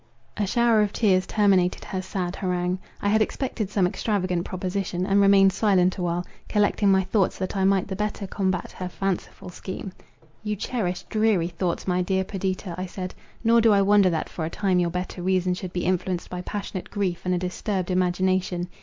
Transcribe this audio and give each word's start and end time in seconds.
A 0.35 0.47
shower 0.47 0.81
of 0.81 0.91
tears 0.91 1.27
terminated 1.27 1.85
her 1.85 2.01
sad 2.01 2.35
harangue. 2.37 2.79
I 3.03 3.07
had 3.09 3.21
expected 3.21 3.69
some 3.69 3.85
extravagant 3.85 4.45
proposition, 4.45 5.05
and 5.05 5.21
remained 5.21 5.53
silent 5.53 5.99
awhile, 5.99 6.25
collecting 6.49 6.89
my 6.89 7.03
thoughts 7.03 7.37
that 7.37 7.55
I 7.55 7.65
might 7.65 7.87
the 7.87 7.95
better 7.95 8.25
combat 8.25 8.71
her 8.71 8.89
fanciful 8.89 9.49
scheme. 9.51 9.91
"You 10.43 10.55
cherish 10.55 11.03
dreary 11.03 11.49
thoughts, 11.49 11.87
my 11.87 12.01
dear 12.01 12.23
Perdita," 12.23 12.73
I 12.79 12.87
said, 12.87 13.13
"nor 13.43 13.61
do 13.61 13.71
I 13.71 13.83
wonder 13.83 14.09
that 14.09 14.27
for 14.27 14.43
a 14.43 14.49
time 14.49 14.79
your 14.79 14.89
better 14.89 15.21
reason 15.21 15.53
should 15.53 15.71
be 15.71 15.85
influenced 15.85 16.31
by 16.31 16.41
passionate 16.41 16.89
grief 16.89 17.21
and 17.23 17.35
a 17.35 17.37
disturbed 17.37 17.91
imagination. 17.91 18.69